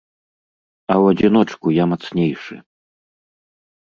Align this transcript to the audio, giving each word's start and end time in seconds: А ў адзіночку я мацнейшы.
А 0.93 0.95
ў 1.01 1.11
адзіночку 1.11 1.73
я 1.75 1.85
мацнейшы. 1.91 2.57